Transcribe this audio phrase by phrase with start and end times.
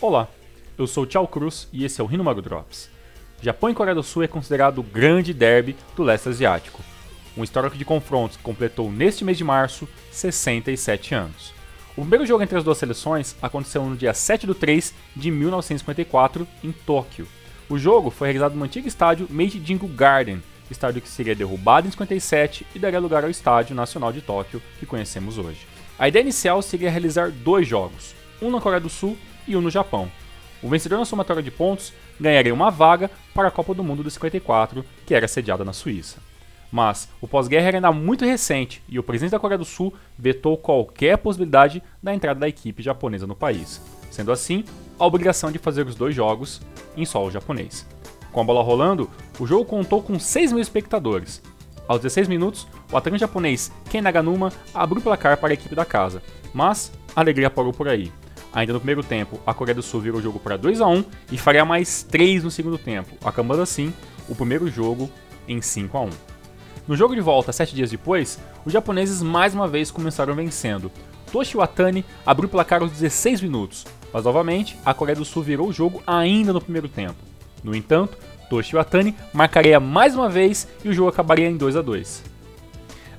[0.00, 0.28] Olá,
[0.78, 2.88] eu sou Tchau Cruz e esse é o Rinomaru Drops.
[3.42, 6.84] Japão e Coreia do Sul é considerado o grande derby do leste asiático,
[7.36, 11.52] um histórico de confrontos que completou neste mês de março 67 anos.
[11.96, 16.46] O primeiro jogo entre as duas seleções aconteceu no dia 7 de 3 de 1954
[16.62, 17.26] em Tóquio.
[17.68, 21.90] O jogo foi realizado no antigo estádio Meiji Jingu Garden, estádio que seria derrubado em
[21.90, 25.66] 57 e daria lugar ao Estádio Nacional de Tóquio que conhecemos hoje.
[25.98, 29.70] A ideia inicial seria realizar dois jogos, um na Coreia do Sul e um no
[29.70, 30.10] Japão.
[30.62, 34.10] O vencedor na somatória de pontos ganharia uma vaga para a Copa do Mundo de
[34.10, 36.18] 54, que era sediada na Suíça.
[36.70, 40.56] Mas o pós-guerra era ainda muito recente e o presidente da Coreia do Sul vetou
[40.56, 43.80] qualquer possibilidade da entrada da equipe japonesa no país,
[44.10, 44.64] sendo assim
[44.98, 46.60] a obrigação de fazer os dois jogos
[46.96, 47.86] em solo japonês.
[48.32, 49.08] Com a bola rolando,
[49.40, 51.42] o jogo contou com 6 mil espectadores.
[51.86, 55.86] Aos 16 minutos, o atacante japonês Ken Naganuma abriu o placar para a equipe da
[55.86, 58.12] casa, mas a alegria parou por aí.
[58.52, 61.04] Ainda no primeiro tempo, a Coreia do Sul virou o jogo para 2 a 1
[61.32, 63.92] e faria mais 3 no segundo tempo, acabando assim
[64.28, 65.10] o primeiro jogo
[65.46, 66.10] em 5 a 1.
[66.86, 70.90] No jogo de volta, sete dias depois, os japoneses mais uma vez começaram vencendo.
[71.30, 75.68] Toshi Watani abriu o placar aos 16 minutos, mas novamente a Coreia do Sul virou
[75.68, 77.16] o jogo ainda no primeiro tempo.
[77.62, 78.16] No entanto,
[78.48, 82.37] Toshi Watani marcaria mais uma vez e o jogo acabaria em 2 a 2.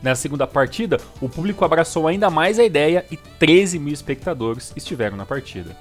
[0.02, 5.18] Nessa segunda partida, o público abraçou ainda mais a ideia e 13 mil espectadores estiveram
[5.18, 5.76] na partida.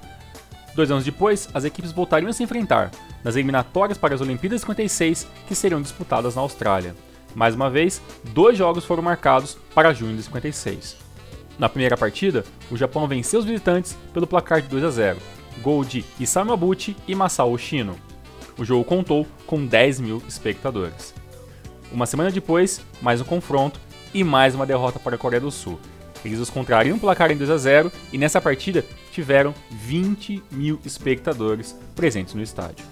[0.75, 2.91] Dois anos depois, as equipes voltariam a se enfrentar
[3.23, 6.95] nas eliminatórias para as Olimpíadas 56, que seriam disputadas na Austrália.
[7.33, 8.01] Mais uma vez,
[8.33, 10.97] dois jogos foram marcados para junho de 56.
[11.57, 15.19] Na primeira partida, o Japão venceu os visitantes pelo placar de 2 a 0,
[15.61, 17.95] gol de Isamu Abuchi e Masao Oshino.
[18.57, 21.13] O jogo contou com 10 mil espectadores.
[21.91, 23.79] Uma semana depois, mais um confronto
[24.13, 25.79] e mais uma derrota para a Coreia do Sul.
[26.23, 30.79] Eles os contrariam o placar em 2 a 0 e nessa partida tiveram 20 mil
[30.85, 32.85] espectadores presentes no estádio.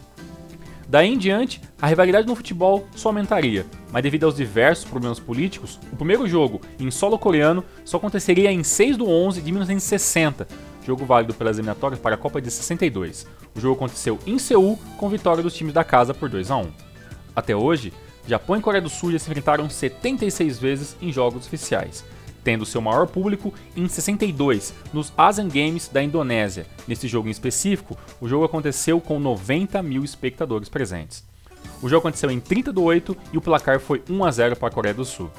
[0.89, 5.77] Daí em diante, a rivalidade no futebol só aumentaria, mas devido aos diversos problemas políticos,
[5.91, 10.47] o primeiro jogo em solo coreano só aconteceria em 6 de 11 de 1960,
[10.85, 13.27] jogo válido pelas eliminatórias para a Copa de 62.
[13.53, 16.71] O jogo aconteceu em Seul com vitória dos times da casa por 2 a 1.
[17.35, 17.91] Até hoje,
[18.27, 22.03] Japão e Coreia do Sul já se enfrentaram 76 vezes em jogos oficiais,
[22.43, 26.65] tendo seu maior público em 62 nos Asian Games da Indonésia.
[26.85, 31.23] Nesse jogo em específico, o jogo aconteceu com 90 mil espectadores presentes.
[31.81, 34.67] O jogo aconteceu em 30 do 8 e o placar foi 1 a 0 para
[34.67, 35.31] a Coreia do Sul.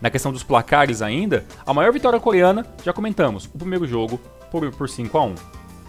[0.00, 4.18] Na questão dos placares ainda, a maior vitória coreana, já comentamos, o primeiro jogo
[4.50, 5.34] por, por 5 a 1.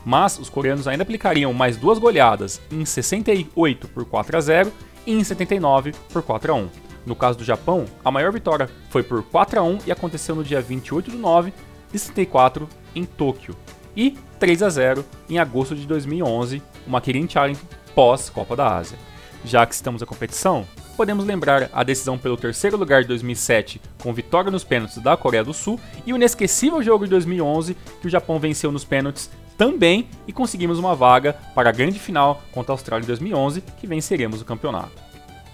[0.05, 4.73] Mas os coreanos ainda aplicariam mais duas goleadas em 68 por 4 a 0
[5.05, 6.69] em 79 por 4 a 1.
[7.05, 10.43] No caso do Japão, a maior vitória foi por 4 a 1 e aconteceu no
[10.43, 11.53] dia 28 de 9
[11.91, 13.55] de 74 em Tóquio
[13.95, 17.59] e 3 a 0 em agosto de 2011, uma Kirin Challenge
[17.93, 18.97] pós Copa da Ásia.
[19.45, 20.65] Já que estamos na competição,
[20.95, 25.43] podemos lembrar a decisão pelo terceiro lugar de 2007 com vitória nos pênaltis da Coreia
[25.43, 30.07] do Sul e o inesquecível jogo de 2011 que o Japão venceu nos pênaltis também
[30.27, 34.41] e conseguimos uma vaga para a grande final contra a Austrália em 2011, que venceremos
[34.41, 34.91] o campeonato.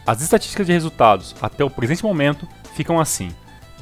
[0.05, 3.29] As estatísticas de resultados até o presente momento ficam assim: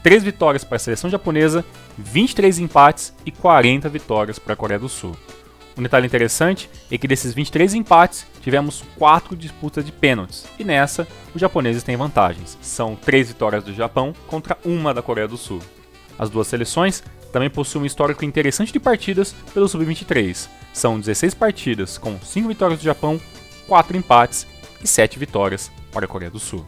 [0.04, 1.64] 3 vitórias para a seleção japonesa,
[1.98, 5.16] 23 empates e 40 vitórias para a Coreia do Sul.
[5.78, 11.08] Um detalhe interessante é que desses 23 empates, tivemos 4 disputas de pênaltis, e nessa,
[11.36, 12.58] os japoneses têm vantagens.
[12.62, 15.62] São 3 vitórias do Japão contra uma da Coreia do Sul.
[16.18, 20.48] As duas seleções também possui um histórico interessante de partidas pelo Sub-23.
[20.74, 23.20] São 16 partidas, com 5 vitórias do Japão,
[23.68, 24.48] 4 empates
[24.84, 26.66] e 7 vitórias para a Coreia do Sul.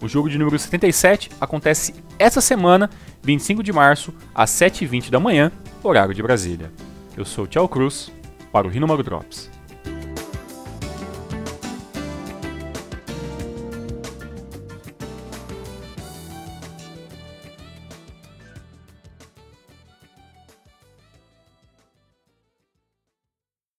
[0.00, 2.88] O jogo de número 77 acontece essa semana,
[3.22, 5.52] 25 de março, às 7h20 da manhã,
[5.82, 6.72] horário de Brasília.
[7.16, 8.10] Eu sou o Tchau Cruz,
[8.52, 9.50] para o Rino Drops.